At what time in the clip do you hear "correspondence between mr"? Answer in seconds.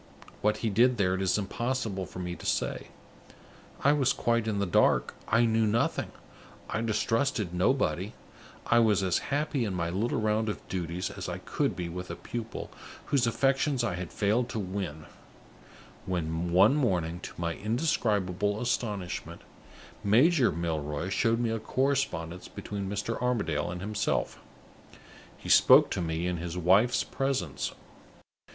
21.59-23.21